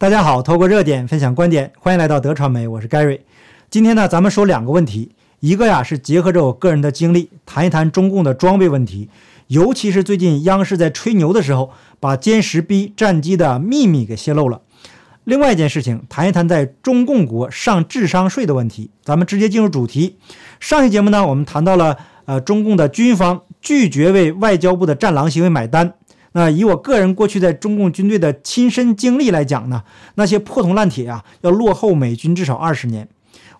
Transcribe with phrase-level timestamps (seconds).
[0.00, 3.20] 大家好，透过热点分享观点，欢迎来到德传媒，我是 Gary。
[3.68, 9.10] 今天呢，咱们说两个问题，一个呀是结合着我个人的经历，谈一谈中共的装备问题，
[9.48, 14.62] 尤其是最近央视在吹牛的时候，把歼十 B 战机的秘密给泄露了。
[15.24, 18.90] 另外一件事情，谈一谈在中共国上智商税的问题。
[19.04, 20.16] 咱们直接进入主题。
[20.60, 25.92] 上期节目呢，我们谈到了呃中共的军方拒绝为外交部的战狼行为买单。
[26.32, 29.82] 那以我个人过去在中共军队的亲身经历来讲呢，
[30.14, 33.08] 那些破铜烂铁啊，要落后美军至少二十年。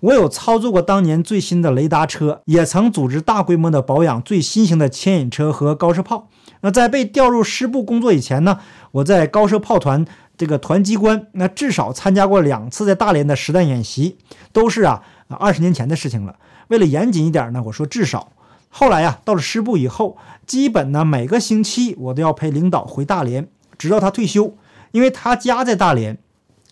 [0.00, 6.28] 我有操作过当年最新的雷达车，也曾组织大规模的保养最新型的牵引车和高射炮。
[6.62, 8.60] 那在被调入师部工作以前呢，
[8.92, 10.06] 我在高射炮团
[10.38, 14.16] 这个团机关，那至少参加过两次在大连的实弹演习，
[14.52, 16.36] 都是啊二十年前的事情了。
[16.68, 18.32] 为了严谨一点呢，我说至少。
[18.70, 20.16] 后来呀，到了师部以后，
[20.46, 24.56] 基本呢每个星期我都要陪领导回大连，直到他退休。
[24.92, 26.18] 因为他家在大连，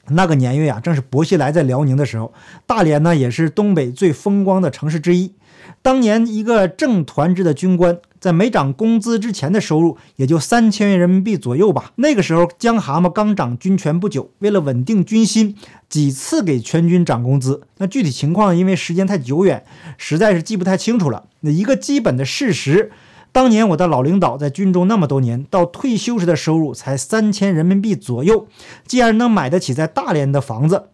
[0.09, 2.33] 那个年月呀，正是薄熙来在辽宁的时候。
[2.67, 5.35] 大连呢，也是东北最风光的城市之一。
[5.83, 7.99] 当年一个正团制的军官。
[8.21, 11.93] 在没涨工资之前的收入也就三千元人民币左右吧。
[11.95, 15.55] 那个时候江蛤蟆刚掌军权不久，为了稳定军心，
[15.89, 17.63] 几次给全军涨工资。
[17.77, 19.65] 那具体情况因为时间太久远，
[19.97, 21.27] 实在是记不太清楚了。
[21.43, 22.91] 那一个基本的事实，
[23.31, 28.49] 当年我的老领导在军中那么多年，到退休时的收入才三千人民币左右。
[28.85, 30.89] 既然能买得起在大连的房子，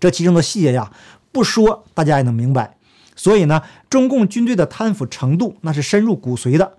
[0.00, 0.90] 这其中的细节呀，
[1.30, 2.78] 不说大家也能明白。
[3.14, 6.74] 所以呢，中共军队的贪腐程度那是深入骨髓的。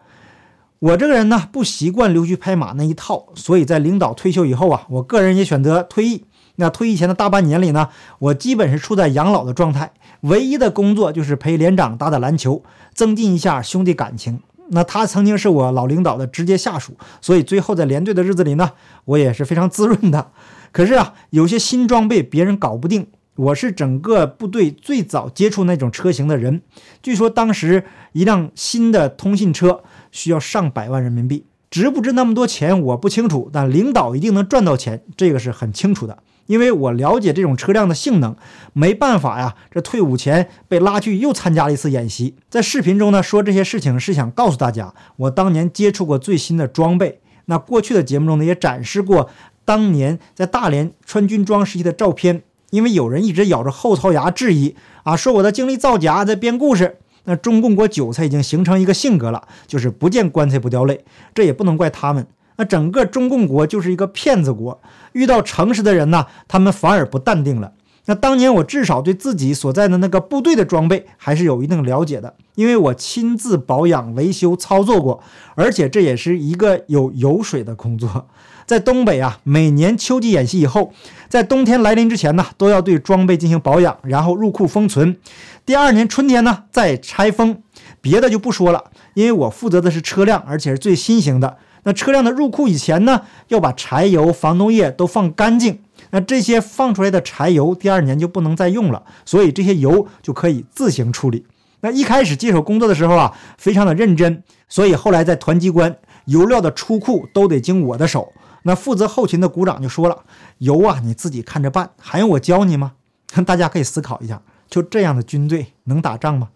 [0.79, 6.25] 我这个人呢，不习惯溜须拍马那一套，所以在领导退休以后啊，我个人也选择退役。
[6.57, 7.89] 那退役前的大半年里呢，
[8.19, 14.41] 我基本是处在养老的状态，唯一的工作就是陪连长打打篮球，增进一下兄弟感情。
[14.69, 18.71] 那他曾经是我老领导的直接下属，所以最后在连队的日子里呢，
[19.05, 20.31] 我也是非常滋润的。
[20.71, 23.07] 可是啊，有些新装备别人搞不定。
[23.35, 26.61] 我是整个部队最早接触那种车型的人。
[27.01, 36.19] 据说当时一辆新的通信车需要上百万人民币，值不值那么多钱我不清楚，但领导一定能赚到钱，这个是很清楚的。
[36.45, 38.35] 因为我了解这种车辆的性能。
[38.73, 42.35] 没办法呀，这退伍前被拉去又参加了一次演习。
[42.49, 47.21] 在视频中呢说这些事情是想告诉大家，我当年接触过最新的装备。
[47.45, 49.29] 那过去的节目中呢也展示过
[49.65, 52.43] 当年在大连穿军装时期的照片。
[52.73, 56.97] 因为有人一直咬着后槽牙质疑啊，说我的经历造假，在编故事。
[57.25, 61.05] 那中共国韭菜已经形成一个性格了，就是不见棺材不掉泪。
[61.35, 62.25] 这也不能怪他们。
[62.55, 64.81] 那整个中共国就是一个骗子国，
[65.11, 67.73] 遇到诚实的人呢，他们反而不淡定了。
[68.05, 75.21] 那当年我至少对自己所在的那个部队的装备还是有一定了解的，因为我亲自保养、维修、操作过，
[75.53, 78.27] 而且这也是一个有油水的工作。
[78.65, 80.93] 在东北啊，每年秋季演习以后，
[81.27, 85.17] 在冬天来临之前呢，都要对装备进行保养，然后入库封存。
[85.65, 87.61] 第二年春天呢，再拆封。
[88.01, 91.57] 别的就不说了，因为我负责的是车辆，而且是最新型的。
[91.83, 95.79] 那车辆的入库以前呢，要把柴油、防冻液都放干净。
[96.11, 101.45] 那这些放出来的柴油，第二年就不能再用了，所以这些油就可以自行处理。
[101.81, 105.95] 那一开始接手工作的时候啊，非常的认真，所以后来在团机关，
[106.25, 108.31] 油料的出库都得经我的手。
[108.63, 110.23] 那负责后勤的股长就说了
[110.59, 112.93] ：“油啊，你自己看着办，还用我教你吗？”
[113.45, 116.49] 大家可以思考一下，就这样的军队能打仗吗？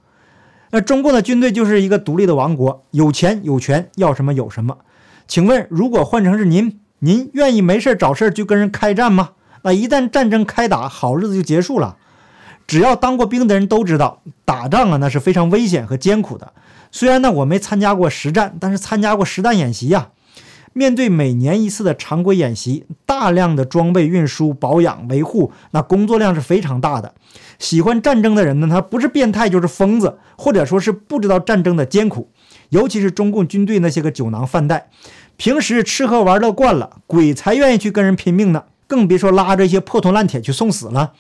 [0.72, 4.78] 那中共的军队就是一个独立的王国，有钱有权，要什么有什么。
[5.28, 9.32] 请问，如果换成是您，您愿意没事找事就跟人开战吗？
[9.64, 11.98] 那一旦战争开打，好日子就结束了。
[12.68, 16.54] 只要当过兵的人都知道，打仗啊，那是非常危险和艰苦的。
[16.92, 20.10] 虽然呢，我没参加过实战，但是参加过实弹演习呀。
[20.78, 27.16] 面对每年一次的常规演习，大量的装备运输、保养、维护，那工作量是非常大的。
[27.58, 32.30] 喜欢战争的人呢，他不是变态就是疯子，或者说是不知道战争的艰苦。
[32.70, 34.92] 尤其是中共军队那些个酒囊饭袋，
[35.36, 41.14] 平时吃喝玩乐惯了，鬼才愿意去跟人拼命呢，更别说拉着一些破铜烂铁去送死了。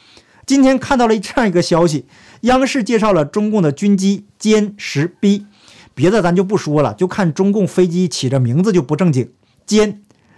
[0.45, 2.05] 今天看到了这样一个消息，
[2.41, 5.47] 央视介绍了中共的军机歼十 B，
[5.95, 9.31] 别的咱就不说了，就看中共飞机起着名字就不正经。
[9.67, 9.97] 歼，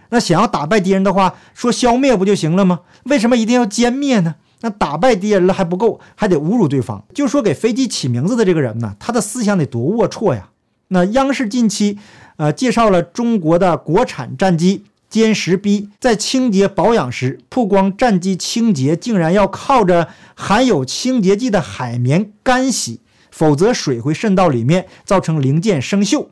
[0.10, 2.82] 那想要打败敌人的话，说消灭不就行了吗？
[3.04, 4.36] 为什么一定要歼灭呢？
[4.62, 7.06] 那打败敌人了还不够，还得侮辱对方。
[7.14, 10.50] 就说给飞机起名字的这个人呢，他的思想得多龌龊呀！
[10.90, 12.00] 那央视近期，
[12.38, 23.00] 呃，介绍了中国的国产战机歼十 B 在清洁保养时，曝光战机清洁竟然要靠着含有清洁剂的海绵干洗，
[23.32, 26.28] 否则水会渗到里面，造成零件生锈。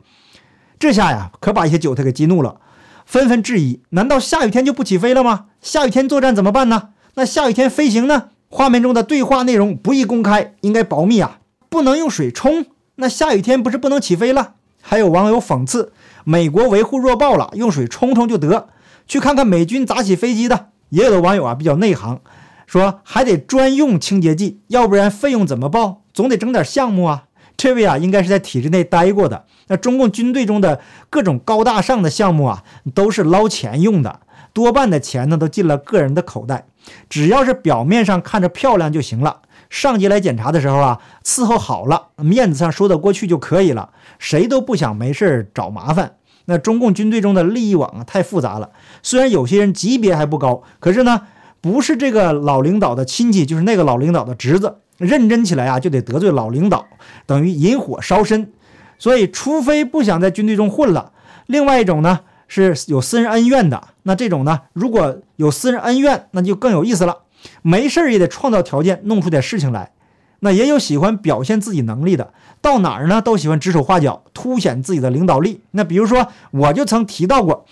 [0.78, 2.60] 这下呀，可把一些韭菜给激怒了。
[3.08, 5.46] 纷纷质疑：难道下雨天就不起飞了吗？
[5.62, 6.90] 下雨天作战怎么办呢？
[7.14, 8.24] 那下雨天飞行呢？
[8.50, 11.38] 画面中的对话内容不宜公开，应该保密啊！
[11.70, 12.66] 不能用水冲，
[12.96, 14.56] 那下雨天不是不能起飞了？
[14.82, 15.90] 还有网友讽刺：
[16.24, 18.68] 美国维护弱爆了，用水冲冲就得。
[19.06, 20.66] 去看看美军咋起飞机的。
[20.90, 22.20] 也有的网友啊比较内行，
[22.66, 26.02] 说还得专用清洁剂，要不然费用怎么报？
[26.12, 27.24] 总得整点项目啊。
[27.58, 29.44] 这位啊应该是在体制内待过的。
[29.66, 32.64] 那中共军队中的各种高大上的项目啊，
[32.94, 34.20] 都是捞钱用的，
[34.54, 36.66] 多半的钱呢都进了个人的口袋。
[37.10, 39.42] 只要是表面上看着漂亮就行了。
[39.68, 43.90] 上级来检查的时候啊，伺候好了，面子上说得过去就可以了。
[44.18, 46.14] 谁都不想没事找麻烦。
[46.46, 48.70] 那中共军队中的利益网啊太复杂了。
[49.02, 51.22] 虽然有些人级别还不高，可是呢，
[51.60, 56.86] 不是这个老领导的亲戚，就是那个老领导的侄子，认真起来啊就得得罪老领导，
[57.24, 58.52] 等于引火烧身。
[58.98, 61.12] 所以，除非不想在军队中混了，
[61.46, 63.88] 另外一种呢是有私人恩怨的。
[64.02, 67.18] 那这种呢，如果有私人恩怨，那就更有意思了。
[67.62, 69.92] 没事也得创造条件，弄出点事情来。
[70.40, 75.60] 那也有喜欢表现自己能力的，到哪儿呢都喜欢指手画脚，凸显自己的领导力。
[75.72, 77.64] 那比如说，我就曾提到过，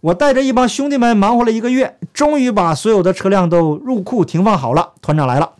[0.00, 4.92] 我带着一帮兄弟们忙活了一个月，终于把所有的车辆都入库停放好了。
[5.00, 5.52] 团长来了，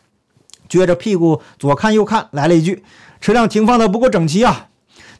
[0.68, 2.84] 撅着屁股左看右看，来了一句
[3.20, 4.68] ：“车辆停放的不够整齐啊，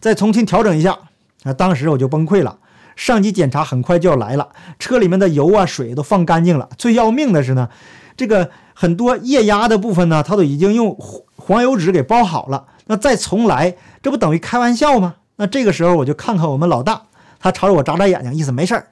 [0.01, 0.99] 再重新调整一下。”
[1.45, 2.59] 啊，当时我就崩溃了。
[2.97, 4.49] 上级检查很快就要来了，
[4.79, 6.69] 车里面的油啊水都放干净了。
[6.77, 7.69] 最要命的是呢，
[8.17, 8.51] 这个。
[8.81, 10.97] 很多液压的部分呢，它都已经用
[11.35, 12.65] 黄油纸给包好了。
[12.87, 15.17] 那再重来，这不等于开玩笑吗？
[15.35, 17.03] 那这个时候我就看看我们老大，
[17.41, 18.91] 他朝着我眨眨眼睛，意思没事儿。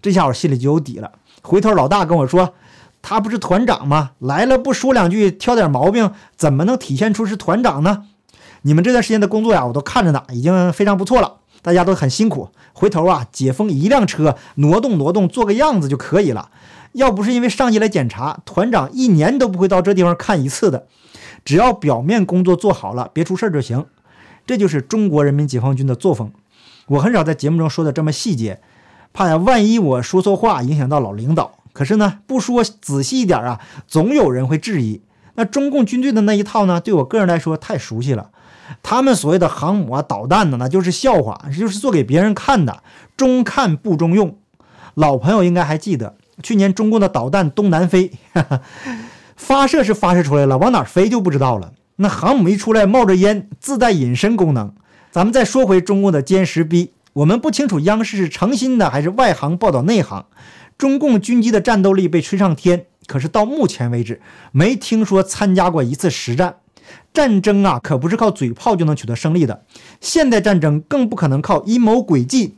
[0.00, 1.10] 这下我心里就有底了。
[1.42, 2.54] 回头老大跟我说，
[3.06, 4.12] 他不是团长吗？
[4.18, 8.04] 来了不说两句，挑点毛病，怎么能体现出是团长呢？
[8.62, 11.34] 你们这段时间的工作呀，我都看着呢，已经非常不错了。
[11.60, 12.48] 大家都很辛苦。
[12.72, 16.48] 回头啊，解封一辆车，挪动挪动，做个样子就可以了。
[16.92, 20.86] 要不是因为上级来检查，团长一年都不会到这地方看一次的。
[21.44, 23.84] 只要表面工作做好了，别出事儿就行。
[24.46, 26.32] 这就是中国人民解放军的作风。
[26.86, 28.62] 我很少在节目中说的这么细节，
[29.12, 31.58] 怕呀，万一我说错话影响到老领导。
[31.74, 35.02] 可是呢，不说仔细一点啊，总有人会质疑。
[35.34, 38.30] 那中共军队的那一套呢，对我个人来说太熟悉了。
[38.82, 42.82] 他们所谓的航母啊、导弹呢，那就是笑话，就是做给别人看的，
[43.16, 44.38] 中看不中用。
[44.94, 46.14] 老朋友应该还记得。
[46.42, 48.12] 去年中共的导弹东南飞，
[49.36, 51.72] 发射是发射出来了，往哪飞就不知道了。
[51.96, 54.72] 那航母一出来，冒着烟，自带隐身功能。
[55.10, 60.26] 咱们再说回中共的歼十 B，我们不清楚央视是诚心的还是外行报道内行。
[60.76, 64.20] 中共军机的战斗力被吹上天，可是到目前为止
[64.52, 66.56] 没听说参加过一次实战。
[67.12, 69.64] 战争啊，可不是靠嘴炮就能取得胜利的。
[70.00, 72.56] 现代战争更不可能靠阴谋诡计、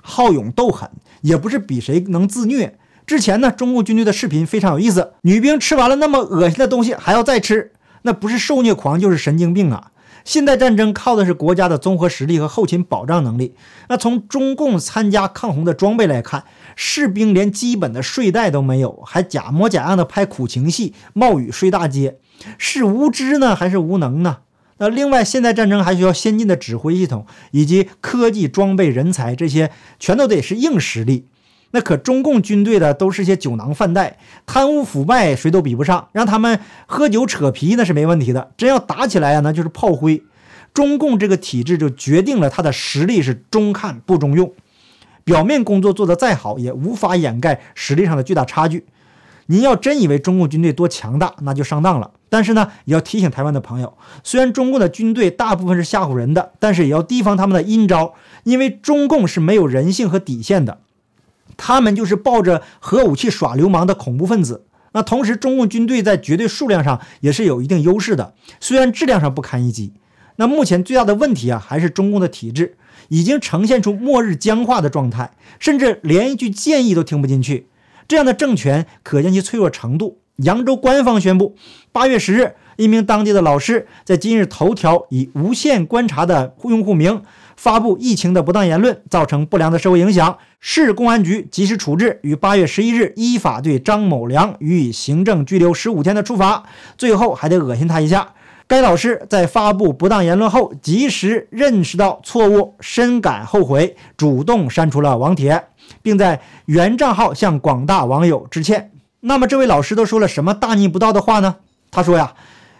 [0.00, 0.90] 好勇斗狠，
[1.20, 2.78] 也不是比谁能自虐。
[3.06, 5.12] 之前呢，中共军队的视频非常有意思。
[5.22, 7.72] 女兵吃完了那么恶心的东西还要再吃，
[8.02, 9.90] 那不是受虐狂就是神经病啊！
[10.24, 13.54] 现代战争靠的是国家的综合实力和后勤保障能力。
[13.88, 16.44] 那从中共参加抗洪的装备来看，
[16.76, 22.18] 士兵连基本的睡袋都没有，还假模假样的拍苦情戏，冒雨睡大街，
[22.58, 24.38] 是无知呢还是无能呢？
[24.78, 29.70] 那另外，现代战争还需要先进的指挥系统以及科技装备、人才，这些
[30.00, 31.28] 全都得是硬实力。
[31.72, 38.52] 那可中共军队的都是些酒囊饭袋，贪污腐败谁都比不上，让他们喝酒扯皮那是没问题的。
[38.56, 40.22] 真要打起来呀，那就是炮灰。
[40.72, 44.52] 中共这个体制就决定了他的实力是中看不中用，
[45.24, 48.86] 表面工作做得再好，也无法掩盖实力上的巨大差距。
[49.46, 52.12] 您要真以为中共军队多强大，那就上当了。
[52.28, 58.14] 但是呢，也要提醒台湾的朋友，虽然中共的军队大部分是吓唬人的，但是也要提防他们的阴招，
[58.44, 60.78] 因为中共是没有人性和底线的。
[61.56, 64.66] 他们就是抱着核武器耍流氓的恐怖分子。
[64.92, 69.94] 那同时，中共军队在绝对数量上也是有一定优势的，虽然质量上不堪一击。
[70.36, 72.76] 那目前最大的问题啊，还是中共的体制
[73.08, 77.68] 已经呈现出末日僵化的状态，甚至连一句建议都听不进去。
[78.06, 80.18] 这样的政权可见其脆弱程度。
[80.36, 81.56] 扬州官方宣布，
[81.92, 87.22] 八月十日，一名当地的老师在今日头条以“无限观察”的用户名。
[87.62, 96.64] 发布疫情的不当言论，造成不良的社会影响，市公安局及时处置，于八月十一日依法对张某良予以行政拘留十五天的处罚。
[96.98, 98.30] 最后还得恶心他一下。
[98.66, 105.66] 该老师在发布不当言论后，及时认识到错误，深感后悔，主动删除了网帖，
[106.02, 108.90] 并在原账号向广大网友致歉。
[109.20, 111.54] 那么，这位老师都说了什么大逆不道的话呢？
[111.92, 112.34] 他说呀。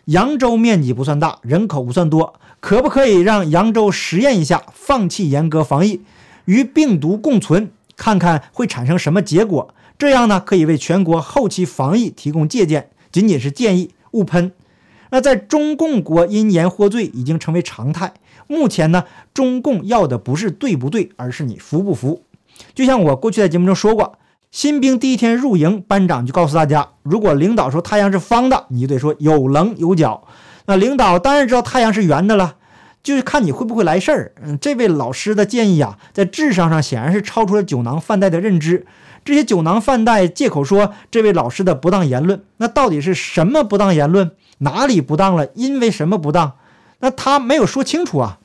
[0.07, 6.01] 扬州面积不算大，人口不算多，可不可以让扬州实验一下，放弃严格防疫，
[6.47, 7.71] 与病毒共存？
[7.97, 9.73] 看看会产生什么结果。
[9.97, 12.91] 这样呢，可以为全国后期防疫提供借鉴。
[13.13, 14.51] 仅仅是建议，勿喷。
[15.11, 18.15] 那在中共国，因言获罪已经成为常态。
[18.49, 22.25] 目前呢，中共要的不是对不对，而是你服不服。
[22.75, 24.19] 就像我过去在节目中说过，
[24.53, 30.25] 新兵第一天入营，班长就告诉大家，如果领导说太阳是方的，你就得说有棱有角。
[30.67, 32.57] 那领导当然知道太阳是圆的了，
[33.03, 34.33] 就是看你会不会来事儿。
[34.43, 38.87] 嗯，这位老师的建议啊，在智商上显然是超出了酒囊饭袋的认知。
[39.25, 44.33] 这些酒囊饭袋借口说这位老师的不当言论，那到底是什么不当言论？
[44.59, 45.49] 哪里不当了？
[45.55, 46.53] 因为什么不当？
[47.01, 48.39] 那他没有说清楚啊，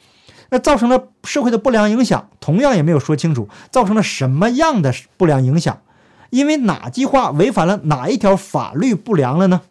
[0.52, 5.82] 那造成了社会的不良影响，同样也没有说清楚造成了什么样的不良影响，
[6.30, 9.62] 因为哪句话违反了哪一条法律不良了呢？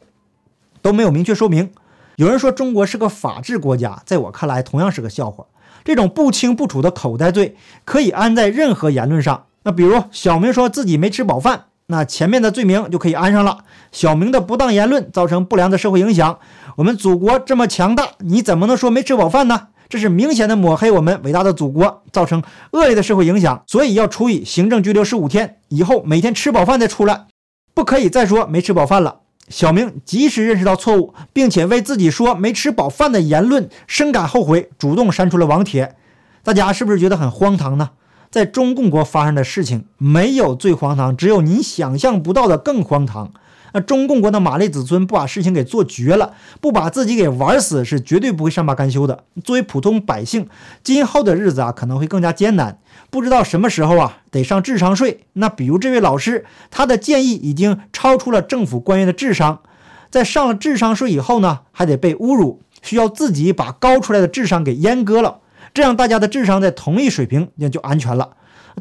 [0.83, 1.71] 都没有明确说明。
[2.17, 5.45] 有人说中国是个法治国家，在我看来同样是个笑话。
[5.85, 9.45] 这种不清不楚的口袋罪可以安在任何言论上。
[9.65, 13.65] 那比如小明说自己没吃饱饭，那前面的罪名就可以安上了。
[13.93, 16.39] 小明的不当言论造成不良的社会影响，
[16.77, 19.69] 我们祖国这么强大，你怎么能说没吃饱饭呢？
[19.89, 27.27] 这是明显的抹黑我们伟大的祖国，造成恶劣的社会影响，所以要处以行政拘留十五天，以后每天吃饱饭再出来，
[27.73, 29.21] 不可以再说没吃饱饭了。
[29.49, 35.95] 小明及时认识到错误，并且为自己说没吃饱饭的言论深感后悔，主动删除了网帖。
[36.43, 37.91] 大家是不是觉得很荒唐呢？
[38.29, 43.33] 在中共国发生的事情没有最荒唐，只有你想象不到的更荒唐。
[43.77, 49.25] 那中共国的马列子孙不把事情给做绝了，不把自己给玩死，是绝对不会善罢甘休的。
[49.45, 50.49] 作为普通百姓，
[50.83, 52.79] 今后的日子啊可能会更加艰难，
[53.11, 55.27] 不知道什么时候啊得上智商税。
[55.35, 59.61] 那比如这位老师，他的建议已经超出了政府官员的智商，
[60.09, 65.41] 在上了智商税以后呢，还得被侮辱，需要自己把高出来的智商给阉割了。
[65.75, 68.31] 这样，大家的智商在同一水平，也就安全了。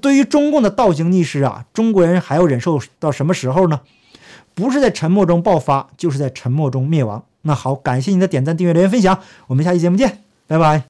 [0.02, 3.82] 对于中共的倒行逆施啊，中国人还要忍受到什么时候呢？
[4.56, 7.24] 不是在沉默中爆发，就是在沉默中灭亡。
[7.44, 10.84] 那好，感谢您的点赞、订阅、留言、分享，我们下期节目见，拜拜。